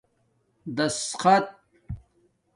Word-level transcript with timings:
دَشخَت 0.75 1.45